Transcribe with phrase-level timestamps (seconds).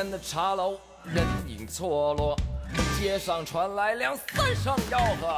[0.00, 2.34] 边的茶楼人影错落，
[2.98, 5.36] 街上传来两三声吆喝，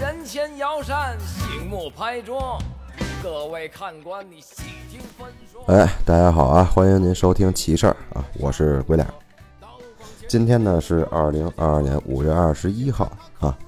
[0.00, 2.56] 人前摇扇，醒目拍桌。
[3.20, 5.64] 各位看官，你细听分说。
[5.66, 9.04] 哎，大家好啊，欢迎您收听奇事儿啊，我是鬼脸。
[10.28, 13.58] 今天呢是二零二二年五月二十一号啊，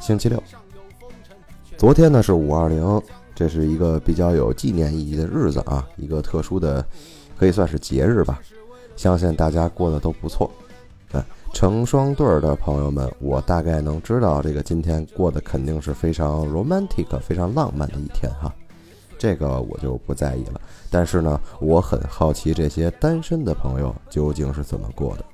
[0.00, 0.42] 星期六。
[1.76, 3.02] 昨天呢是五二零，
[3.34, 6.82] 这是一个比较有纪念意义的日子啊，一个特殊的，
[7.38, 8.40] 可以算是节日吧。
[8.96, 10.50] 相信大家过得都不错。
[11.12, 18.52] 哎，成双对儿的朋友们，我大概能知道这个今天过得肯定是非常 romantic、非常浪漫的一天哈。
[19.18, 20.60] 这个我就不在意了。
[20.90, 25.24] 但是呢，我很好奇这些单身的朋友究竟是怎么过的。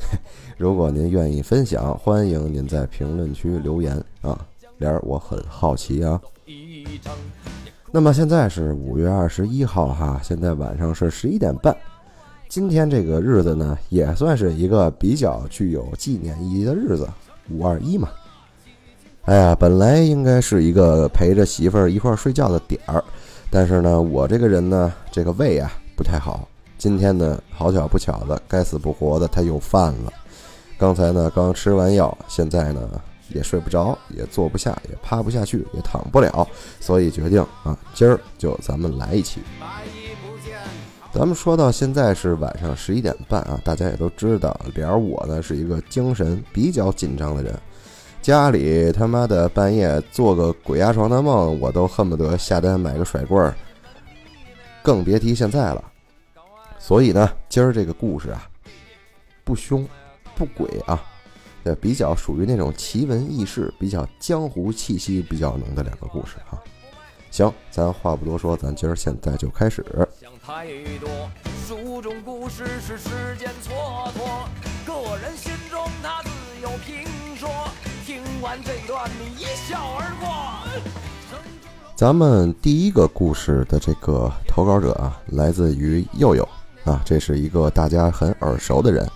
[0.56, 4.38] 如果您愿意分享，欢迎您在评论区留言啊，
[4.76, 6.20] 莲儿我很好奇啊。
[7.90, 11.76] 那么现在是五月二十一号哈，现在晚上是十一点半。
[12.48, 17.06] 今天这个日子呢，也算是一个比较具有纪念意义的日子，
[17.50, 18.08] 五二一嘛。
[19.26, 23.04] 哎呀，本来应该是一个陪着媳妇儿一块儿睡觉的点儿，
[23.50, 26.48] 但是呢，我这个人呢，这个胃啊不太好。
[26.78, 30.12] 今天呢，好巧不巧的，该死不活的他又犯了。
[30.78, 32.88] 刚才呢，刚吃完药，现在呢
[33.28, 36.48] 也睡不着，也坐不下，也趴不下去，也躺不了，
[36.80, 39.42] 所以决定啊，今儿就咱们来一期。
[41.10, 47.58] 咱们说到现在是晚上十一点半啊，大家也都知道，莲儿我呢是一个精神比较紧张的人，
[48.20, 53.54] 家里他妈的半夜做个鬼压床的梦，我都恨不得下单买个甩棍儿，
[54.82, 55.82] 更别提现在了。
[56.78, 58.48] 所以呢，今儿这个故事啊，
[59.44, 59.88] 不凶，
[60.36, 61.02] 不鬼啊，
[61.64, 66.62] 呃，比较属于那种奇闻异事，比较江湖气息比较浓的两个故事哈。
[67.30, 69.84] 行，咱话不多说，咱今儿现在就开始。
[70.20, 70.66] 想太
[70.98, 71.08] 多，
[71.66, 74.46] 书中故事是时间蹉跎，
[74.86, 76.30] 个人心中他自
[76.62, 77.06] 有评
[77.36, 77.48] 说。
[78.04, 80.28] 听完这段，你一笑而过。
[81.94, 86.48] 咱们第一个故事的这个投稿者啊，来自于佑佑
[86.84, 89.06] 啊，这是一个大家很耳熟的人，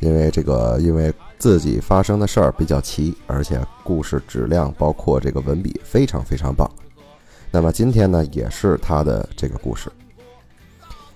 [0.00, 6.68] 因为这个因为自己发生的事儿比较奇，而且故事质量包括这个文笔非常非常棒。
[7.54, 9.92] 那么今天呢，也是他的这个故事。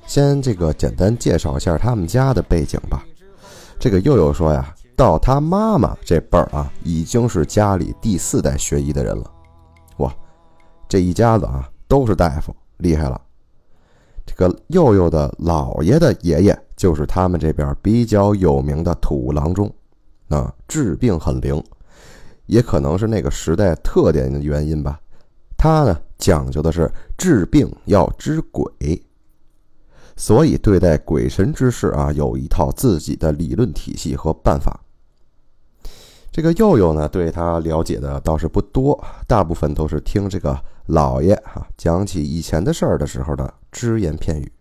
[0.06, 3.02] 先这个简单介绍一下他们家的背景吧。
[3.78, 9.30] 这个佑佑说呀，到他妈妈这辈儿啊，已经是家里第四代学医的人了。
[9.96, 10.14] 哇，
[10.86, 13.18] 这一家子啊都是大夫，厉害了。
[14.26, 19.72] 这个佑佑的姥爷的爷爷就是他们这边比较有名的土郎中，
[20.28, 21.62] 啊，治病很灵，
[22.44, 25.00] 也可能是那个时代特点的原因吧。
[25.56, 28.66] 他呢讲究的是治病要知鬼，
[30.16, 34.80] 所以对待鬼神之事啊，有一套自己的理论体系和办法。
[36.32, 44.52] 这个佑佑呢，对他了解的倒是不多，大部分都是听这个老爷哈讲起以前的事儿的时候的只言片语。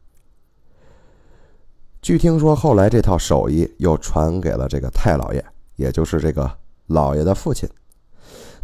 [2.02, 5.44] 据听说，后来这套手艺又传给了这个太老爷，
[5.76, 6.50] 也就是这个
[6.88, 7.68] 老爷的父亲。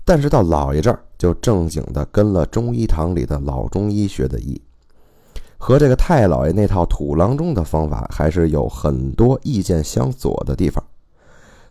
[0.06, 4.60] 但是到老爷这儿，就正经的跟了中医堂里的老中医学的医，
[5.56, 10.84] 和这个太老爷那套土郎中的方法还是有很多意见相左的地方。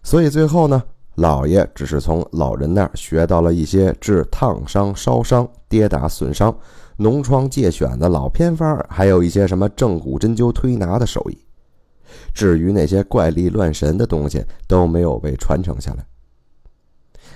[0.05, 0.81] 所以最后呢，
[1.17, 6.57] 老爷只是从老人那儿学到了一些治烫伤、烧伤、跌打损伤、
[6.99, 11.37] 脓疮疥癣的老偏方，还有一些什么正骨针灸推拿的手艺。
[12.33, 16.07] 至于那些怪力乱神的东西，都没有被传承下来。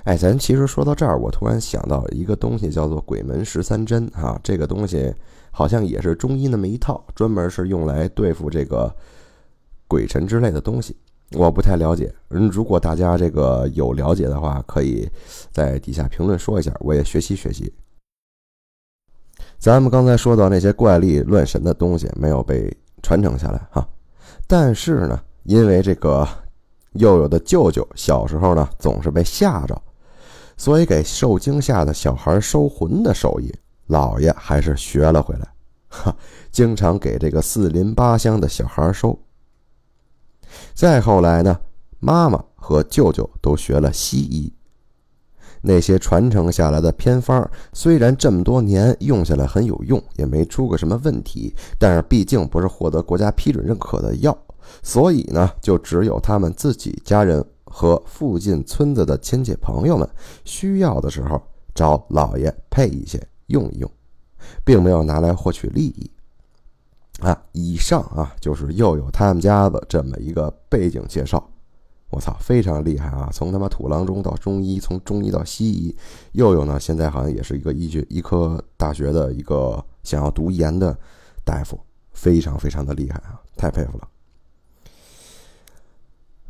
[0.05, 4.39] 哎，咱其实说到这儿，我突然想到一个东西，叫做鬼门十三针哈。
[4.43, 5.11] 这个东西
[5.51, 8.95] 好像也是中医那么一套，专门是用来对付这个
[9.89, 10.95] 鬼神之类的东西。
[11.33, 15.11] 我不太了解，嗯，如果大家这个有了解的话，可以
[15.51, 17.73] 在底下评论说一下，我也学习学习。
[19.59, 22.71] 咱们刚才说到那些怪力乱神的东西没有被
[23.03, 23.89] 传承下来哈，
[24.47, 26.29] 但是呢，因为这个
[26.93, 29.81] 佑佑的舅舅小时候呢总是被吓着。
[30.57, 33.53] 所以，给受惊吓的小孩收魂的手艺，
[33.89, 35.49] 老爷还是学了回来。
[35.89, 36.17] 哈，
[36.51, 39.19] 经常给这个四邻八乡的小孩收。
[40.75, 41.59] 再后来呢，
[42.01, 44.53] 妈妈和舅舅都学了西医。
[45.67, 54.37] 那些传承下来的偏方，虽然这么多年用下来很有用，也没出过什么问题，但是毕竟不是获得国家批准认可的药，
[54.83, 57.45] 所以呢，就只有他们自己家人。
[57.77, 60.09] 和附近村子的亲戚朋友们
[60.45, 61.43] 需要的时候
[61.75, 63.91] 找老爷配一些用一用，
[64.65, 66.09] 并没有拿来获取利益。
[67.19, 71.45] 啊，以上啊就是佑佑他们家的这么一个背景介绍。
[72.11, 73.29] 我操，非常厉害啊！
[73.33, 75.97] 从他妈土郎中到中医，从中医到西医，
[76.31, 80.97] 佑佑呢现在好像也是一个医学医科大学的一个想要读研的
[81.45, 81.77] 大夫，
[82.13, 84.09] 非常非常的厉害啊，太佩服了。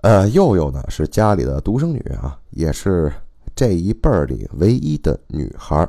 [0.04, 3.10] 呃，佑佑呢是家里的独生女啊，也是
[3.56, 5.88] 这一辈儿里唯一的女孩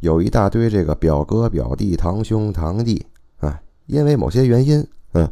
[0.00, 3.06] 有一大堆这个表哥、表弟、堂兄、堂弟
[3.38, 5.26] 啊，因为某些原因，嗯。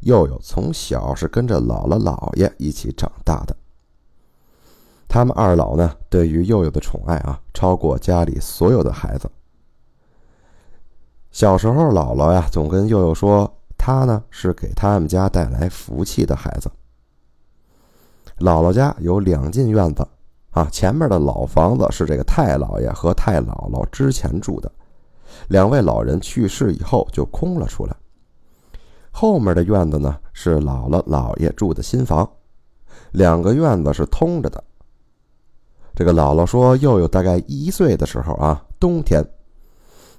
[0.00, 3.56] 佑佑从小是跟着姥姥姥爷一起长大的。
[5.08, 9.28] 他们二老呢，对于佑佑的宠爱啊，超过家里所有的孩子。
[11.32, 16.70] 小时候，姥姥呀总跟佑佑说，他呢是给他们家带来福气的孩子。
[18.40, 20.06] 姥姥家有两进院子
[20.50, 24.70] 啊，前面的老房子是这个太姥爷和太姥姥之前住的，
[25.48, 27.94] 两位老人去世以后就空了出来。
[29.10, 32.28] 后面的院子呢是姥姥姥爷住的新房，
[33.10, 34.62] 两个院子是通着的。
[35.94, 39.24] 这个姥姥说，佑佑大概一岁的时候啊，冬天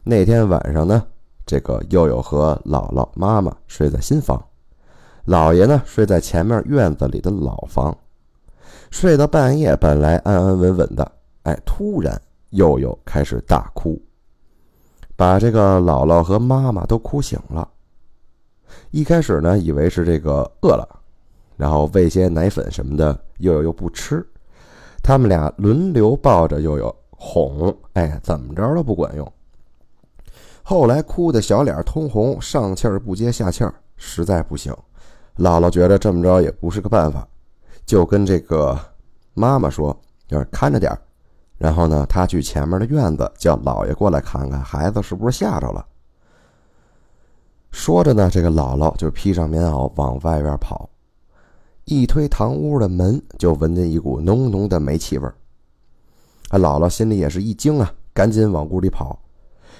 [0.03, 1.01] 那天晚上呢，
[1.45, 4.43] 这个佑佑和姥姥妈妈睡在新房，
[5.25, 7.97] 姥爷呢睡在前面院子里的老房。
[8.91, 11.11] 睡到半夜，本来安安稳稳的，
[11.43, 12.19] 哎，突然
[12.49, 14.01] 佑佑开始大哭，
[15.15, 17.67] 把这个姥姥和妈妈都哭醒了。
[18.91, 20.87] 一开始呢，以为是这个饿了，
[21.55, 24.25] 然后喂些奶粉什么的，悠悠又不吃，
[25.01, 29.33] 他们俩轮流抱着悠悠哄，哎，怎么着都不管用。
[30.63, 34.71] 后来哭的小脸通红，上气儿不接下气儿，实在不行，
[35.37, 37.27] 姥姥觉得这么着也不是个办法，
[37.89, 38.79] 就跟这个
[39.33, 40.95] 妈妈说，就是看着点
[41.57, 45.83] 然后呢，他去前面的院子叫姥爷过来看看孩子是不是吓着了。
[47.71, 50.87] 说着呢，这个姥姥就披上棉袄往外边跑，
[51.85, 55.33] 一推堂屋的门，就闻见一股浓浓的煤气味儿。
[56.49, 59.19] 啊，姥姥心里也是一惊啊，赶紧往屋里跑，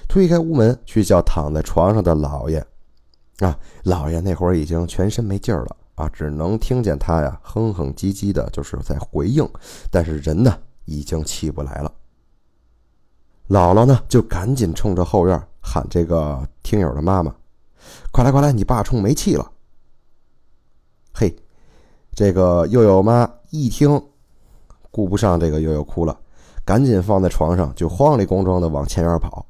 [0.08, 2.58] 推开屋门去叫躺在床上的姥爷。
[3.38, 9.46] 啊，姥爷那会儿已经全身没劲儿了啊，只能听见他呀哼哼唧唧的，就是在回应，
[9.90, 10.56] 但是人呢
[10.86, 11.92] 已经起不来了。
[13.48, 17.34] 姥姥呢就赶紧冲着后院喊这个听友的妈妈。
[18.10, 18.52] 快来快来！
[18.52, 19.50] 你爸冲没气了。
[21.12, 21.34] 嘿，
[22.12, 24.02] 这个悠悠妈一听，
[24.90, 26.18] 顾不上这个悠悠哭了，
[26.64, 29.44] 赶紧放在床上，就慌里慌张的往前院跑，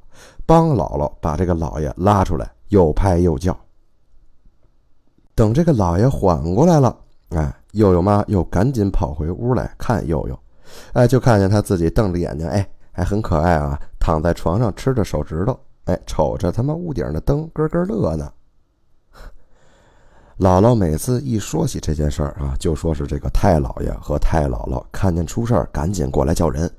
[0.47, 3.57] 帮姥姥把这个老爷拉出来，又拍又叫。
[5.41, 6.95] 等这个老爷缓过来了，
[7.31, 10.39] 哎，佑佑妈又赶紧跑回屋来看佑佑，
[10.93, 15.59] 哎，就看见他自己瞪着眼睛，哎，还很可爱啊，躺在床上吃着手指头。
[15.85, 18.31] 哎，瞅着他妈屋顶的灯，咯咯乐呢。
[20.39, 26.71] 姥姥每次一说起这件事儿啊，就说是这个太姥爷和太姥姥看见出事儿，赶紧过来叫人。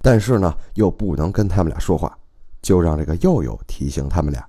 [0.00, 2.16] 但是呢，又不能跟他们俩说话，
[2.62, 4.46] 就让这个佑佑提醒他们俩。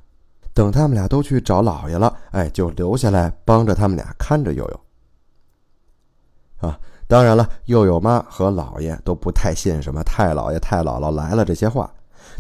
[0.58, 6.68] 等他们俩都去找姥爷了，哎，就留下来帮着他们俩看着佑佑。
[6.68, 11.94] 啊，当然了，佑佑妈和姥爷都不太信什么太姥爷、太姥姥来了这些话。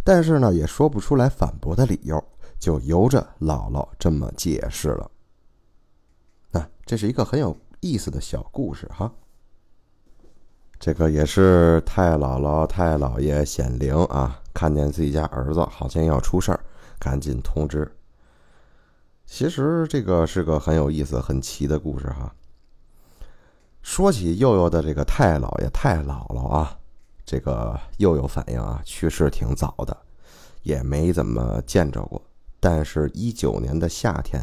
[0.03, 2.19] 但是呢，也说不出来反驳的理由，
[2.57, 5.11] 就由着姥姥这么解释了。
[6.53, 9.11] 啊，这是一个很有意思的小故事哈。
[10.79, 16.59] 这个也是太姥姥、太姥爷显灵啊，看见自己家儿子好像要出事儿，
[16.97, 17.87] 赶紧通知。
[19.27, 22.33] 其实这个是个很有意思、很奇的故事哈。
[23.83, 26.79] 说起佑佑的这个太姥爷、太姥姥啊。
[27.29, 29.97] 这个又有反应啊，去世挺早的，
[30.63, 32.21] 也没怎么见着过。
[32.57, 34.41] 但是，一九年的夏天，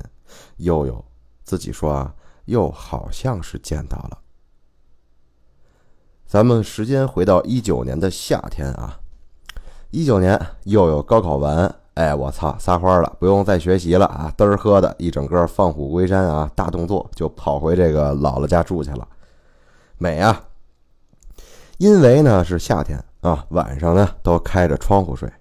[0.59, 1.03] 又有
[1.45, 2.15] 自己说啊，
[2.45, 4.19] 又好像是见到了。
[6.27, 9.01] 咱们时间回到一九年的夏天啊，
[9.91, 19.07] 一九年又有高考完，哎，我操，撒欢了，不用再学习了啊，嘚儿喝的一整个放虎归山啊，大动作就跑回这个姥姥家住去了，
[19.97, 20.43] 美啊！
[21.79, 25.33] 因为呢是夏天啊，晚上呢都开着窗户睡，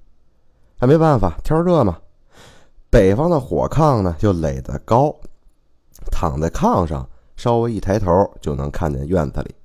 [0.79, 1.98] 还没办法，天热嘛。
[2.91, 5.15] 北方的火炕呢就垒得高，
[6.12, 9.55] 躺在炕上，稍微一抬头就能看见院子里。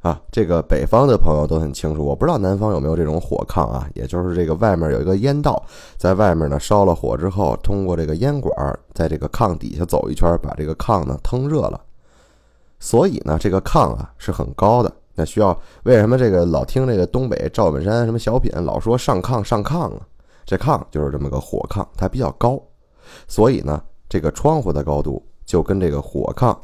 [0.00, 5.62] 啊，这个北方的朋友都很清楚，我不知道南方有没有这种火炕啊，也就是这个外面有一个烟道，
[5.98, 11.78] 在外面呢烧了火之后，通过这个烟管在这个炕底下走一圈，把这个炕呢腾热了。
[12.78, 14.90] 所以呢，这个炕啊是很高的。
[15.14, 20.00] 那需要为什么这个老听这个东北赵本山什么小品老说上炕上炕啊？
[20.46, 22.58] 这炕就是这么个火炕，它比较高，
[23.28, 26.56] 所以呢这个窗户的高度就跟这个火炕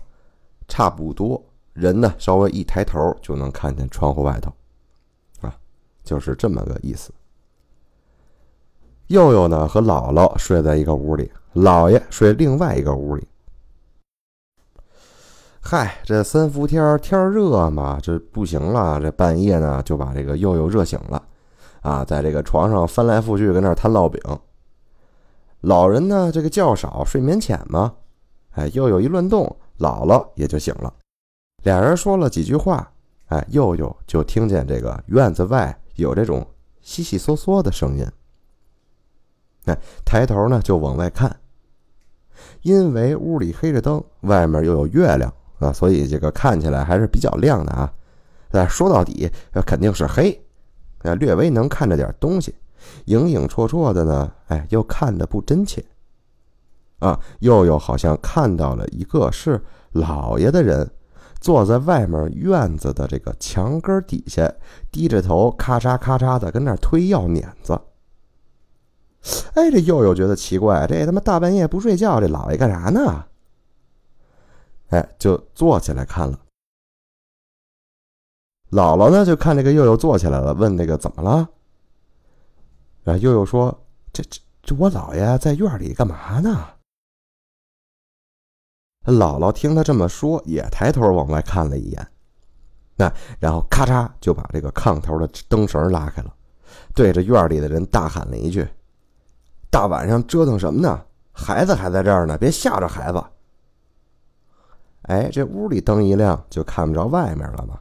[0.68, 1.40] 差不多，
[1.76, 4.50] 人呢稍微一抬头就能看见窗户外头，
[5.42, 5.54] 啊，
[6.02, 7.12] 就是这么个意思。
[9.08, 13.28] 佑佑呢和姥姥睡在一个屋里，姥爷睡另外一个屋里。
[15.60, 19.00] 嗨，这三伏天天热嘛，这不行了。
[19.00, 21.22] 这半夜呢，就把这个佑佑热醒了，
[21.82, 24.20] 啊，在这个床上翻来覆去，跟那摊烙饼。
[25.60, 27.94] 老人呢，这个觉少，睡眠浅嘛，
[28.52, 30.92] 哎，佑佑一乱动，姥姥也就醒了。
[31.66, 32.88] 俩人说了几句话，
[33.26, 36.46] 哎，佑佑就听见这个院子外有这种
[36.80, 38.06] 悉悉嗦嗦的声音。
[39.64, 41.40] 哎，抬头呢就往外看，
[42.62, 45.32] 因为屋里黑着灯，外面又有月亮。
[45.58, 47.92] 啊，所以这个看起来还是比较亮的啊。
[48.52, 49.28] 哎，说到底，
[49.66, 50.40] 肯定是黑，
[50.98, 52.54] 哎，略微能看着点东西，
[53.06, 55.84] 影影绰绰的呢，哎，又看的不真切。
[57.00, 60.88] 啊，佑佑好像看到了一个是老爷的人，
[61.46, 64.52] 坐在外面院子的这个墙根底下，
[64.90, 67.80] 低着头，咔嚓咔嚓的跟那推药碾子。
[69.54, 73.26] 哎，这又有觉得奇怪，这他妈大半夜不睡觉，这老爷干啥呢？
[74.88, 76.36] 哎，就坐起来看了。
[78.72, 81.48] 姥姥呢，就看这个佑佑坐起来了，问那个怎么了？
[83.04, 86.70] 啊，佑佑说：“这这这，我姥爷在院里干嘛呢？”
[89.12, 92.06] 姥姥听他这么说，也抬头往外看了一眼，
[92.96, 96.34] 那然后咔嚓就把这个炕头的灯绳拉开了，
[96.94, 98.66] 对着院里的人大喊了一句
[99.70, 101.02] ：“大晚上折腾什么呢？
[101.32, 103.22] 孩子还在这儿呢，别吓着孩子。”
[105.02, 107.78] 哎，这屋里灯一亮，就看不着外面了嘛。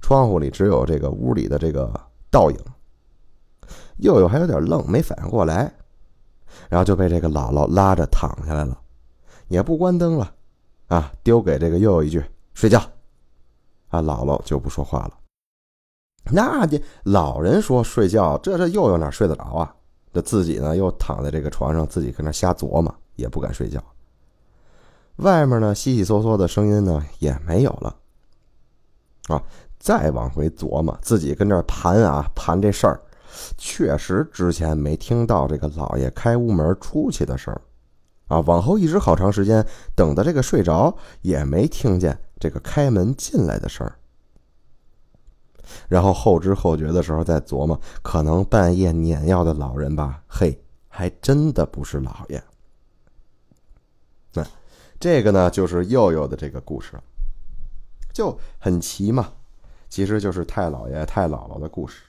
[0.00, 1.92] 窗户里只有这个屋里的这个
[2.30, 2.58] 倒影。
[3.98, 5.70] 佑佑还有点愣，没反应过来，
[6.68, 8.80] 然后就被这个姥姥拉着躺下来了，
[9.48, 10.32] 也不关灯了，
[10.92, 12.22] 啊，丢给这个佑佑一句
[12.52, 12.78] 睡觉，
[13.88, 15.12] 啊，姥姥就不说话了。
[16.30, 19.74] 那这老人说睡觉，这这又有哪睡得着啊？
[20.12, 23.82] 这自己呢又躺在这个床上，自己跟那瞎琢磨，也不敢睡觉。
[25.16, 27.96] 外面呢，悉悉嗦嗦的声音呢也没有了，
[29.28, 29.42] 啊，
[29.78, 33.00] 再往回琢磨，自己跟这盘啊盘这事儿，
[33.56, 37.58] 确实之前没听到这个老爷开屋门出去的事儿，
[38.32, 43.96] 啊，往后一直好长时间，等到这个睡着也没听见这个开门进来的事儿，
[45.86, 50.58] 然后后知后觉的时候再琢磨，可能半夜碾药的老人吧，嘿，
[50.88, 52.42] 还真的不是老爷。
[54.98, 56.92] 这个呢，就是佑佑的这个故事，
[58.14, 59.32] 就很奇嘛，
[59.88, 62.02] 其实就是太姥爷、太姥姥的故事。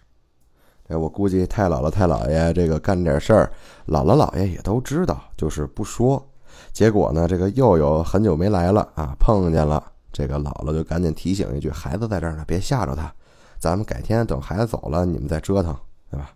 [0.87, 3.51] 哎，我估计太姥姥、太姥爷这个干点事儿，
[3.87, 6.23] 姥姥姥爷也都知道，就是不说。
[6.71, 13.11] 结果呢，这个佑佑很久没来了啊，碰见了这个姥姥，就赶紧提醒一句：“孩子在这儿呢，别吓着他。
[13.57, 15.75] 咱们改天等孩子走了，你们再折腾，
[16.11, 16.31] 对吧？”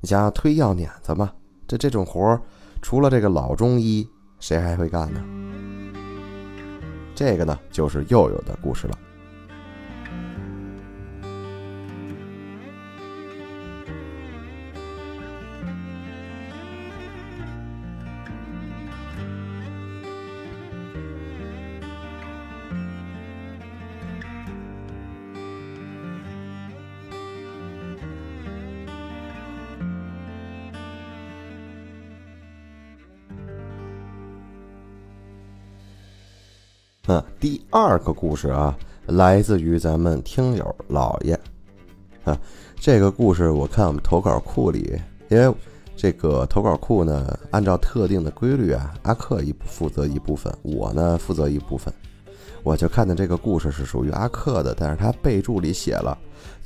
[0.00, 1.30] 你想想推药碾子嘛，
[1.66, 2.40] 这这种活儿，
[2.80, 4.08] 除了这个老中医，
[4.40, 5.22] 谁还会干呢？
[7.14, 8.96] 这个呢，就是佑佑的故事了。
[37.10, 41.32] 嗯，第二个故事啊，来自于咱们听友老爷，
[42.22, 42.38] 啊，
[42.78, 45.00] 这个故事我看我们投稿库里，
[45.30, 45.50] 因为
[45.96, 51.90] 这个投稿库呢，按照特定的规律啊，阿克一负责一部分，我呢负责一部分，
[52.62, 56.16] 我就看见这个故事是属于阿克的，但是他备注里写了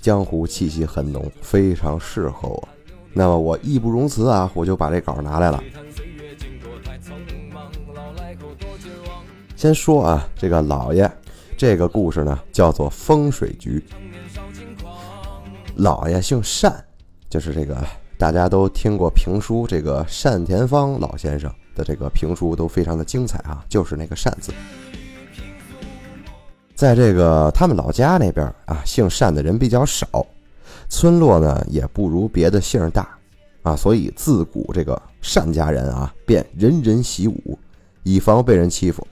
[0.00, 2.68] 江湖气息很浓，非常适合我，
[3.12, 5.62] 那么我义不容辞啊，我就把这稿拿来了。
[9.62, 11.09] 先说啊，这个老爷，
[11.57, 13.81] 这个故事呢叫做风水局。
[15.76, 16.85] 老爷姓单，
[17.31, 17.81] 就是这个
[18.19, 24.52] 大家都听过评书，这个单田芳老先生的这个评书都非常的精彩啊，就是那个单字。
[26.75, 30.26] 在这个他们老家那边啊，姓单的人比较少，
[30.88, 33.16] 村落呢也不如别的姓大
[33.62, 35.00] 啊，所以自古这个
[35.33, 37.57] 单家人啊，便人人习武，
[38.02, 39.07] 以防被人欺负。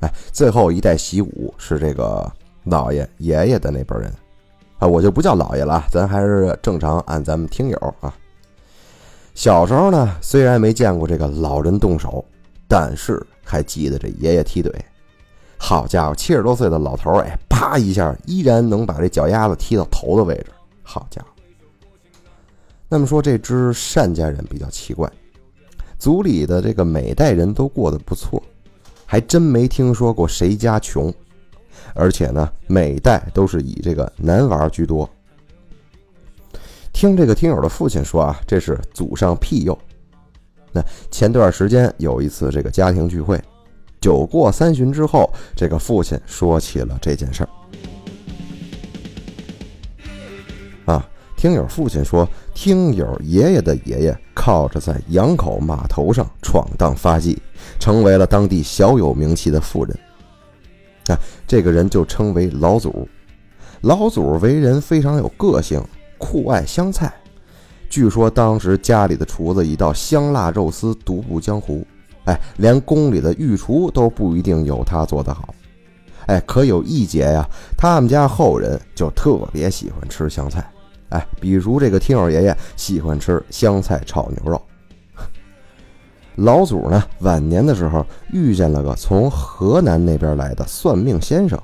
[0.00, 2.30] 哎，最后一代习武是这个
[2.64, 4.12] 老爷爷爷的那辈人，
[4.78, 8.14] 啊，我就不叫老爷了，咱还是正常按咱们听友啊。
[9.34, 12.24] 小时候呢，虽然没见过这个老人动手，
[12.66, 14.72] 但是还记得这爷爷踢腿。
[15.56, 20.46] 好家伙，七十多岁的老头哎，啪一下依然能把这脚丫子踢到头的位置。
[20.82, 21.28] 好家伙！
[22.88, 25.10] 那么说这支单家人比较奇怪，
[25.98, 28.42] 族里的这个每代人都过得不错，
[29.10, 31.10] 还真没听说过谁家穷，
[31.94, 35.08] 而且呢，每代都是以这个男娃居多。
[36.92, 39.76] 听这个听友的父亲说啊，这是祖上庇佑。
[40.72, 43.42] 那前段时间有一次这个家庭聚会。
[43.98, 47.48] 酒过三巡之后，这个父亲说起了这件事儿。
[50.84, 57.40] 啊，听友父亲说，听友爷爷的爷爷靠着在杨口码头上闯荡发迹，
[57.78, 59.98] 成为了当地小有名气的富人。
[61.08, 63.08] 啊，这个人就称为老祖。
[63.80, 65.82] 老祖为人非常有个性，
[66.18, 67.12] 酷爱香菜。
[67.88, 71.86] 据说当时家里的厨子一道香辣肉丝独步江湖。
[72.24, 75.54] 哎，连宫里的御厨都不一定有他做得好。
[76.26, 80.70] 哎，可有一节呀，他们家后人就特别喜欢吃香菜。
[81.08, 84.60] 哎，比如这个听友爷爷喜欢吃香菜炒牛肉。
[86.38, 91.60] 老祖呢，晚年的时候遇见了个从河南那边来的算命先生，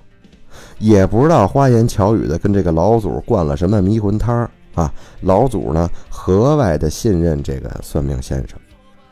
[0.81, 4.93] 也不知道花言巧语的跟这个老祖灌了什么迷魂汤啊。
[5.21, 8.59] 老祖呢，格外的信任这个算命先生。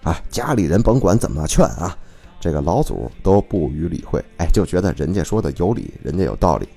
[0.03, 1.97] 啊，家里人甭管怎么劝啊，
[2.41, 4.21] 这个老祖都不予理会。
[4.39, 6.69] 哎，就觉得人家说的有理，人家有道理，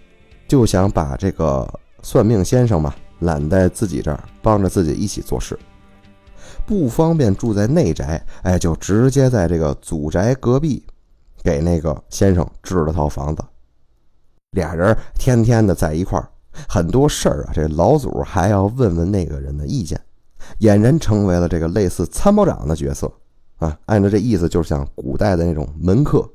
[0.48, 1.68] 就想把这个
[2.04, 5.58] 算命先生嘛揽在自己这儿，帮着自己一起做事。
[6.65, 10.86] 不方便住在内宅，哎，就直接在这个祖宅隔壁，
[11.43, 13.43] 给那个先生支了套房子。
[14.51, 16.29] 俩人天天的在一块儿，
[16.67, 20.00] 很多事儿啊，这老祖还要问问那个人的意见。
[20.59, 23.11] 俨然成为了这个类似参谋长的角色
[23.57, 23.77] 啊！
[23.85, 26.29] 按照这意思，就是像古代的那种门客，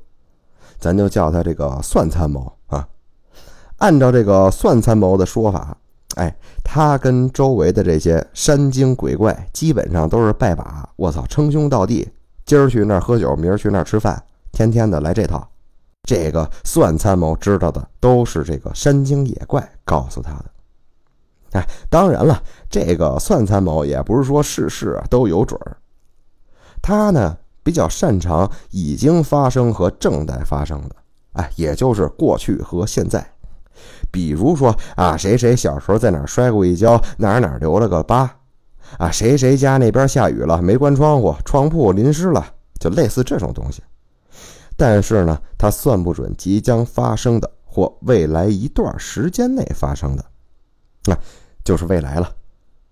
[0.79, 2.87] 咱就叫他这个算参谋啊。
[3.77, 5.77] 按照这个算参谋的说法，
[6.15, 12.09] 哎，他跟周围的这些山精鬼怪基本上都是拜把，我操，称兄道弟，
[12.45, 14.21] 今儿去那儿喝酒，明儿去那儿吃饭，
[14.51, 15.47] 天天的来这套。
[16.03, 20.45] 这个算参谋知道的都是这个山精野怪告诉他的。
[21.51, 25.77] 哎，当然了，这个算参谋也不是说事事都有准儿，
[26.81, 30.95] 他呢比较擅长已经发生和正在发生的，
[31.33, 33.30] 哎，也就是过去和现在。
[34.11, 38.29] 比如说啊，谁谁小时候在哪摔过一跤，哪哪留了个疤，
[38.97, 42.45] 啊，谁谁家那边下雨了没关窗户，窗铺淋湿了，
[42.79, 43.81] 就类似这种东西。
[44.75, 50.25] 但是呢，他算不准即将发生的或未来一段时间内发生的，
[51.05, 51.17] 那。
[51.63, 52.27] 就是未来了，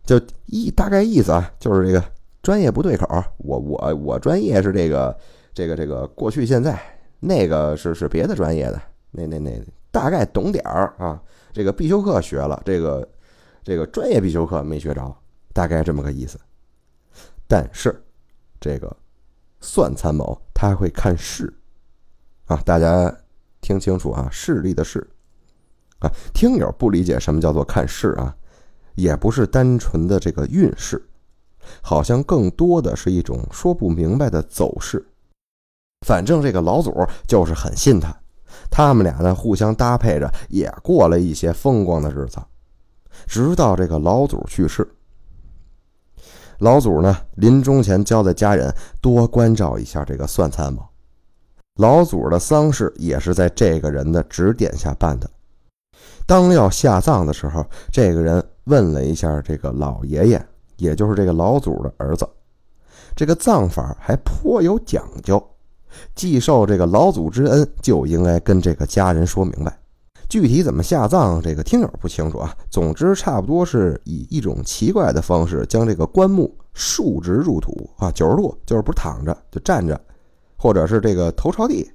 [0.05, 2.05] 就意大概意思啊，就是这个
[2.43, 3.07] 专业不对口。
[3.39, 5.17] 我我我专业是这个
[5.55, 6.79] 这个这个过去现在，
[7.19, 8.79] 那个是是别的专业的，
[9.09, 9.59] 那那那
[9.91, 11.21] 大概懂点儿啊。
[11.51, 13.07] 这个必修课学了，这个
[13.63, 15.15] 这个专业必修课没学着，
[15.53, 16.39] 大概这么个意思。
[17.47, 18.03] 但是
[18.59, 18.95] 这个
[19.59, 21.51] 算参谋他还会看势
[22.45, 23.13] 啊，大家
[23.61, 25.05] 听清楚啊，势力的势
[25.99, 26.11] 啊。
[26.33, 28.35] 听友不理解什么叫做看势啊？
[28.95, 31.01] 也不是单纯的这个运势，
[31.81, 35.03] 好像更多的是一种说不明白的走势。
[36.05, 36.93] 反正这个老祖
[37.27, 38.15] 就是很信他，
[38.69, 42.37] 他们俩呢互相搭配着，也过了一些风光的日子。
[43.27, 44.87] 直到这个老祖去世，
[46.59, 50.83] 老祖呢临终前交代家人多关照一下这个算参谋。
[51.75, 55.29] 老祖的丧事也是在这个人的指点下办的。
[56.25, 58.43] 当要下葬的时候，这个人。
[58.65, 62.29] 问了一下这个老爷爷，也就是这个老祖的儿子，
[63.15, 65.43] 这个葬法还颇有讲究。
[66.15, 69.79] 既受这个老祖之恩，就应该跟这个家人说明白。
[70.27, 72.55] 具体怎么下葬，这个听友不清楚啊。
[72.69, 79.99] 总之，差不多是以一种奇怪的方式，将这个棺木竖直入土啊，九十度，就是不是躺着就站着，
[80.57, 81.91] 或者是这个头朝地，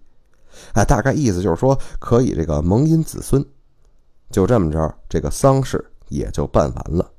[0.72, 3.44] 哎，大概意思就是说可以这个蒙阴子孙。
[4.30, 5.84] 就这么着，这个丧事。
[6.08, 7.10] 也就办完了。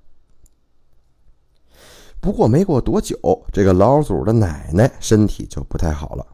[2.21, 3.17] 不过没过多久，
[3.51, 6.25] 这个老祖的奶奶身体就不太好了。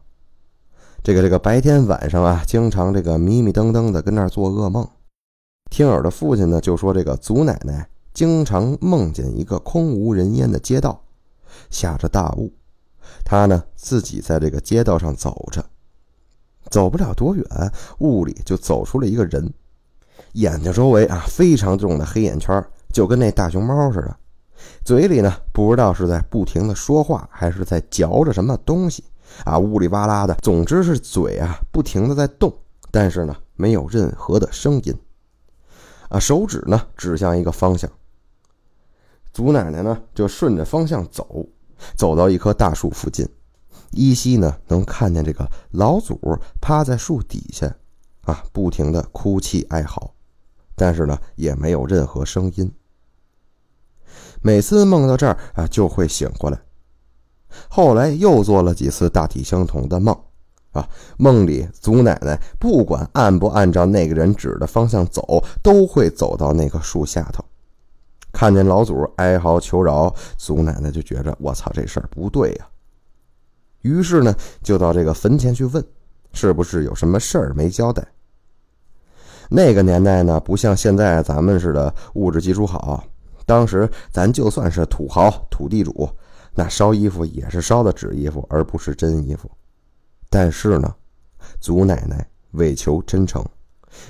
[1.04, 4.88] 这个这个白天晚上啊，经常这个迷迷瞪瞪的跟那儿做噩梦。
[5.68, 11.02] 听友的父亲呢就说，这个祖奶奶经常梦见一个空无人烟的街道，
[11.70, 12.52] 下着大雾，
[13.24, 15.64] 他呢自己在这个街道上走着，
[16.70, 17.44] 走不了多远，
[17.98, 19.52] 雾里就走出了一个人。
[20.34, 24.16] 眼睛周围啊非常重的黑眼圈，就跟那大熊猫似的。
[24.84, 29.02] 嘴里呢不知道是在不停的说话，还是在嚼着什么东西，
[29.44, 32.52] 啊，呜里哇啦的，总之是嘴啊不停的在动，
[32.90, 34.94] 但是呢没有任何的声音。
[36.08, 37.90] 啊，手指呢指向一个方向。
[39.32, 41.46] 祖奶奶呢就顺着方向走，
[41.96, 43.26] 走到一棵大树附近，
[43.92, 46.20] 依稀呢能看见这个老祖
[46.60, 47.74] 趴在树底下，
[48.22, 50.12] 啊，不停的哭泣哀嚎，
[50.74, 52.70] 但是呢也没有任何声音。
[54.42, 56.60] 每次梦到这儿啊，就会醒过来。
[57.68, 60.16] 后来又做了几次大体相同的梦，
[60.72, 67.44] 啊，梦里祖奶奶不管按不按照那个人指的方向走，都会走到那棵树下头，
[68.32, 72.66] 看见老祖哀嚎求饶，祖奶奶就觉着我操这事儿不对呀，
[73.82, 75.84] 于是呢就到这个坟前去问，
[76.32, 78.06] 是不是有什么事儿没交代。
[79.50, 83.04] 那个年代呢，不像现在咱们似的物质基础好，
[83.44, 86.08] 当时咱就算是土豪土地主。
[86.54, 89.50] 那烧衣服也是烧的纸衣服，而不是真衣服。
[90.28, 90.94] 但是呢，
[91.60, 93.44] 祖奶奶为求真诚，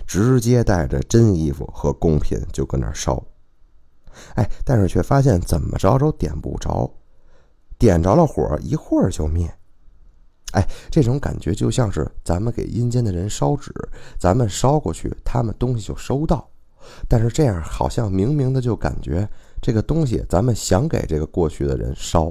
[0.06, 3.22] 直接带着真衣服和贡品就搁那烧。
[4.34, 6.92] 哎，但是却发现怎么着都点不着，
[7.78, 9.52] 点着了火一会儿就灭。
[10.52, 13.72] 哎，这种感觉就像是咱们给阴间的人烧纸，
[14.18, 16.48] 咱们烧过去，他们东西就收到。
[17.08, 19.28] 但是这样好像明明的就感觉。
[19.62, 22.30] 这个东西咱们想给这个过去的人烧，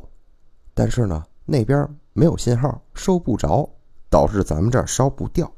[0.74, 3.67] 但是呢那边没有信号，收不着，
[4.10, 5.50] 导致咱们这儿烧不掉。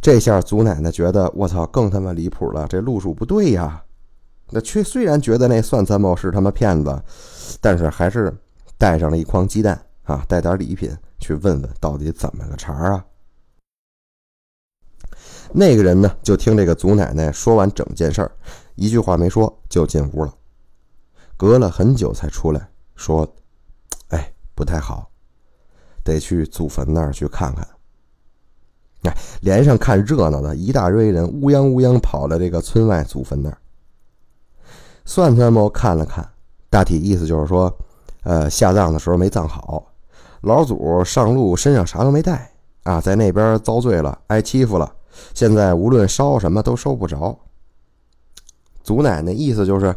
[0.00, 3.82] 这下祖奶奶觉得我操更他妈离谱了，这路数不对呀。
[4.50, 7.02] 那却虽然觉得那算参谋是他妈骗子，
[7.60, 8.32] 但是还是
[8.78, 13.04] 带上了一筐鸡蛋啊，带点礼品去问问到底怎么个茬啊。
[15.52, 18.30] 那个人呢就听这个祖奶奶说完整件事儿。
[18.74, 20.34] 一句话没说就进屋了，
[21.36, 23.26] 隔了很久才出来，说
[24.10, 25.08] ：“哎，不太好，
[26.02, 27.66] 得去祖坟那儿去看看。”
[29.04, 33.58] 哎，连上看热闹的一大堆人乌泱乌泱跑到这个村外祖坟那儿。
[35.04, 36.26] 算算谋看了看，
[36.70, 37.76] 大体意思就是说，
[38.22, 39.92] 呃，下葬的时候没葬好，
[40.40, 42.50] 老祖上路身上啥都没带
[42.84, 44.96] 啊，在那边遭罪了，挨欺负了，
[45.34, 47.38] 现在无论烧什么都收不着。
[48.84, 49.92] 祖奶奶意思就是，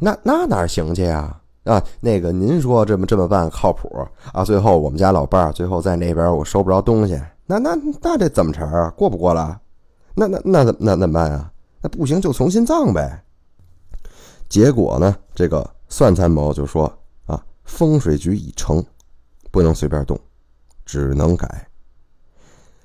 [0.00, 1.38] 那那哪行去呀？
[1.64, 4.42] 啊，那个您说这么这么办靠谱啊？
[4.42, 8.90] 最后我们家老伴儿最后在那边我收不着东西，那那那这怎么成啊？
[8.96, 9.60] 过不过了？
[10.14, 11.52] 那那那怎那怎么办啊？
[11.80, 13.22] 那不行就重新葬呗。
[14.48, 16.92] 结果呢，这个算参谋就说
[17.26, 18.84] 啊，风水局已成，
[19.52, 20.18] 不能随便动，
[20.84, 21.68] 只能改。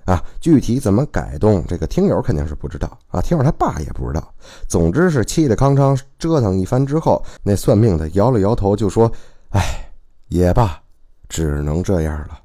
[0.08, 4.34] 啊，具体怎么改动，这个听友肯定是不知道啊，听友他爸也不知道。
[4.66, 9.12] 总之是气里康昌折腾一番之后，那算命的摇了摇头，就说
[9.52, 9.92] ：“哎，
[10.30, 10.82] 也罢，
[11.28, 12.40] 只能这样了。”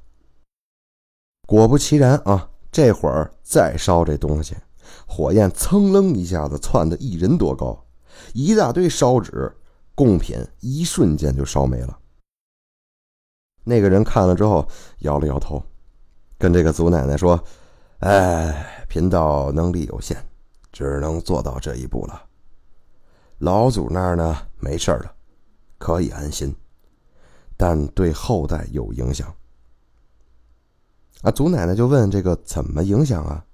[1.47, 4.57] 果不其然啊，这会儿再烧这东西，
[5.07, 7.81] 火焰蹭楞一下子窜的一人多高，
[8.33, 9.49] 一大堆烧纸
[9.95, 11.97] 贡品，一瞬间就烧没了。
[13.63, 14.67] 那个人看了之后
[14.99, 15.63] 摇了摇头。
[16.37, 17.41] 跟这个祖奶奶说
[17.99, 20.17] ：“哎，贫道能力有限，
[20.71, 22.23] 只能做到这一步了。
[23.37, 25.13] 老祖那儿呢，没事了，
[25.77, 26.55] 可以安心，
[27.55, 29.33] 但对后代有影响。”
[31.23, 33.45] 啊，祖奶奶就问：“这个怎么影响啊？”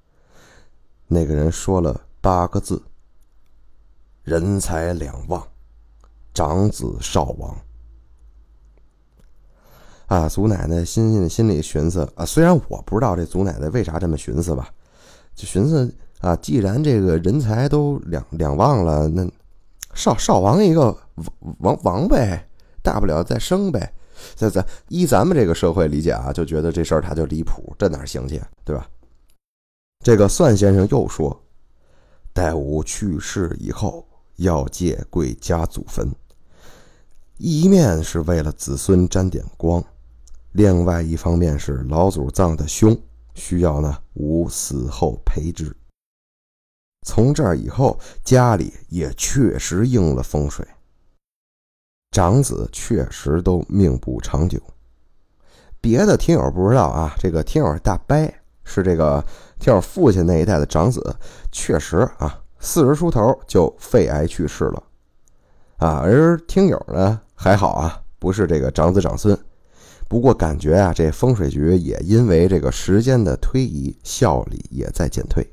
[1.05, 2.81] 那个人说了八个字
[4.23, 5.47] ：“人财两旺，
[6.33, 7.55] 长子少亡。”
[10.09, 14.67] 啊，祖奶奶心心心里寻思啊，虽然我不知道这祖奶奶为啥这么寻思吧，
[15.35, 19.29] 就寻思啊，既然这个人才都两两旺了，那
[19.93, 22.49] 少少亡一个亡亡亡呗，
[22.81, 23.93] 大不了再生呗。
[24.35, 28.89] 在咱依咱们这个社会理解啊，就觉得这事儿他就离谱，这哪行去，对吧？
[30.03, 31.39] 这个算先生又说，
[32.33, 34.03] 待吾去世以后，
[34.37, 36.11] 要借贵家祖坟，
[37.37, 39.83] 一面是为了子孙沾点光。
[40.53, 42.97] 另外一方面是老祖葬的凶，
[43.33, 45.75] 需要呢吾死后陪之。
[47.07, 50.67] 从这儿以后，家里也确实应了风水，
[52.11, 54.59] 长子确实都命不长久。
[55.79, 58.17] 别的听友不知道啊，这个听友大伯
[58.63, 59.23] 是这个
[59.59, 61.15] 听友父亲那一代的长子，
[61.51, 64.83] 确实啊，四十出头就肺癌去世了，
[65.77, 69.37] 啊，而听友呢还好啊，不是这个长子长孙。
[70.09, 75.47] 不过感觉啊，这风水局也因为这个时间的推移，效力也在减退。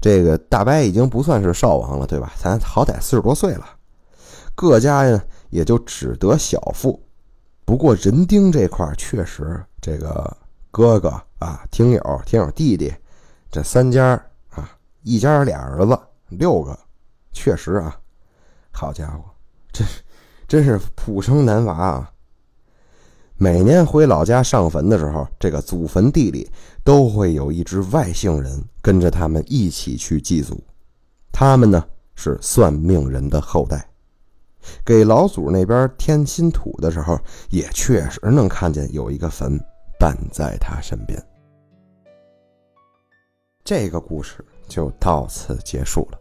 [0.00, 2.30] 这个大伯已经不算是少王了，对吧？
[2.38, 3.66] 咱好歹四十多岁了，
[4.54, 7.02] 各家呀也就只得小富。
[7.64, 10.36] 不过人丁这块确实，这个
[10.70, 11.08] 哥哥
[11.38, 12.94] 啊，听友、听友弟弟，
[13.50, 14.10] 这三家
[14.50, 14.70] 啊，
[15.02, 16.78] 一家俩儿子，六个，
[17.32, 17.98] 确实啊，
[18.70, 19.24] 好家伙，
[19.72, 19.84] 这
[20.46, 22.12] 真是普生男娃啊！
[23.40, 26.50] 每年回老家上坟的时候，这个祖坟地里
[26.82, 30.60] 都会有一只外姓人跟着他们一起去祭祖。
[31.30, 31.84] 他们呢
[32.16, 33.88] 是算命人的后代，
[34.84, 37.16] 给老祖那边添新土的时候，
[37.48, 39.56] 也确实能看见有一个坟
[40.00, 41.24] 伴在他身边。
[43.62, 46.18] 这个故事就到此结束了。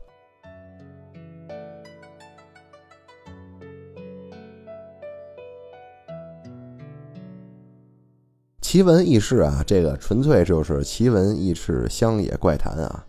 [8.77, 13.03] 奇闻异事啊，这个纯粹就是奇闻异事、乡野怪谈啊。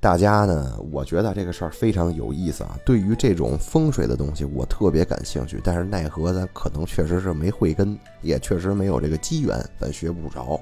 [0.00, 2.76] 大家呢，我觉得这个事儿非常有意思啊。
[2.84, 5.60] 对于这种风水的东西，我特别感兴趣。
[5.62, 10.60] 但是奈何咱可能确实是没慧根，也确实没有这个机缘，咱学不着。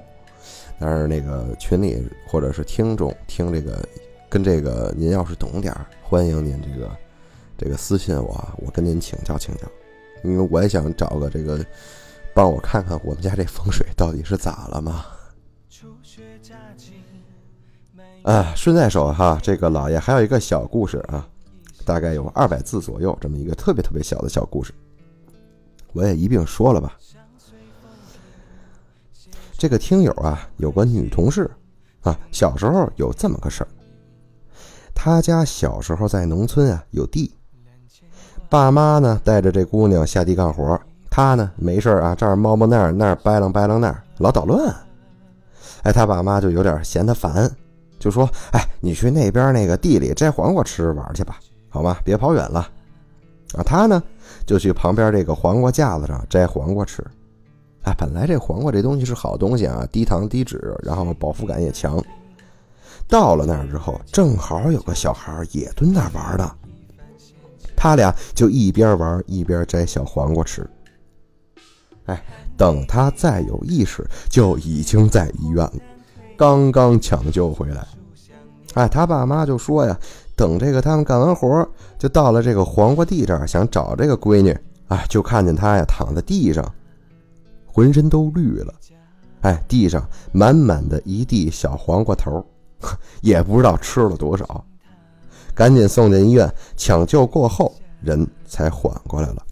[0.77, 3.83] 但是那个群里或者是听众听这个，
[4.29, 6.91] 跟这个您要是懂点儿，欢迎您这个
[7.57, 9.63] 这个私信我，我跟您请教请教，
[10.23, 11.65] 因为我也想找个这个。
[12.33, 15.05] 帮我看看我们家这风水到底是咋了吗？
[18.23, 21.27] 啊，顺带手哈，这个老爷还有一个小故事啊，
[21.83, 24.73] 大概有二百字左右，这么一个特别特别小的小故事，
[25.93, 26.97] 我也一并说了吧。
[29.57, 31.49] 这个听友啊，有个女同事
[32.01, 33.67] 啊，小时候有这么个事儿，
[34.93, 37.35] 她家小时候在农村啊，有地，
[38.49, 40.79] 爸妈呢带着这姑娘下地干活。
[41.11, 44.73] 他呢没事啊，这儿摸摸那儿，那儿掰楞掰楞那儿，老捣乱。
[45.83, 47.51] 哎，他爸妈就有点嫌他烦，
[47.99, 51.37] 就说：“哎，你去那边那个地里摘黄瓜吃玩去吧，
[51.69, 51.97] 好吗？
[52.05, 52.67] 别跑远了。”
[53.53, 54.01] 啊，他呢
[54.45, 57.03] 就去旁边这个黄瓜架子上摘黄瓜吃。
[57.81, 62.01] 哎，本来这黄瓜这东西是好东西啊，低糖低脂，然后饱腹感也强。
[63.09, 66.49] 到了那儿之后，正好有个小孩也蹲那儿玩呢，
[67.75, 70.65] 他俩就一边玩一边摘小黄瓜吃。
[72.05, 72.23] 哎，
[72.57, 75.73] 等他再有意识，就已经在医院了，
[76.37, 77.85] 刚刚抢救回来。
[78.73, 79.97] 哎，他爸妈就说呀，
[80.35, 81.67] 等这个他们干完活，
[81.99, 84.57] 就到了这个黄瓜地这儿，想找这个闺女。
[84.87, 86.65] 哎，就看见他呀躺在地上，
[87.65, 88.73] 浑身都绿了。
[89.41, 92.45] 哎，地上满满的一地小黄瓜头，
[93.21, 94.63] 也不知道吃了多少。
[95.53, 99.43] 赶紧送进医院，抢救过后，人才缓过来了。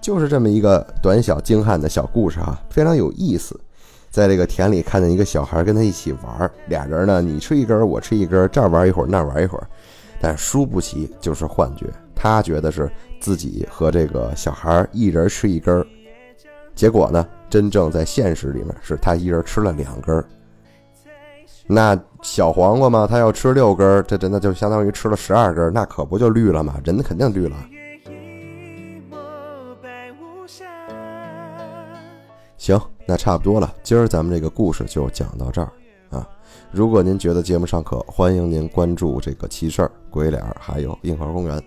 [0.00, 3.58] 就是这么一个短小精悍的小故事哈，非常有意思。
[4.10, 9.66] 在这个田里看见一个小孩跟他一起玩，俩人呢，你吃一根，我吃一根，这儿玩一会儿，那儿玩一会儿。
[10.20, 12.90] 但输不起就是幻觉，他觉得是
[13.20, 15.84] 自己和这个小孩一人吃一根，
[16.74, 20.22] 结果呢，真正在现实里面是他一人吃了两根。
[21.66, 26.78] 那小黄瓜嘛，他要吃六根，这真的就相当于吃了十二根，那可不就绿了吗？
[26.84, 27.56] 人肯定绿了。
[32.62, 33.74] 行，那差不多了。
[33.82, 35.72] 今儿咱们这个故事就讲到这儿
[36.10, 36.24] 啊。
[36.70, 41.60] 如果您觉得节目尚可，欢迎您关注这个奇事儿、鬼脸儿还有硬核公园。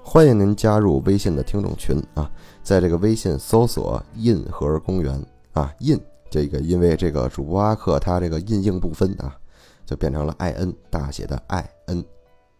[0.00, 2.30] 欢迎您加入微信的听众群啊，
[2.62, 5.20] 在这个微信搜索“印核公园”
[5.54, 9.36] 啊，印这个因为这个主播阿克他这个印硬不分啊，
[9.84, 12.04] 就变成了 i n 大写的 i n，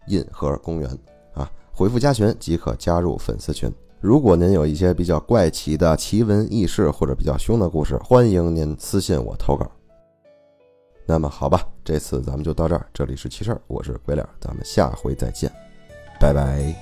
[0.08, 0.98] 印核公园
[1.34, 3.72] 啊，回复加群即可加入粉丝群。
[4.04, 9.66] 如果您有一些比较怪奇的奇闻异事或者比较凶的故事，欢迎您私信我投稿。
[11.06, 12.86] 那么好吧，这次咱们就到这儿。
[12.92, 15.50] 这里是奇事儿，我是鬼脸，咱们下回再见，
[16.20, 16.74] 拜拜。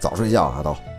[0.00, 0.95] 早睡觉啊，都。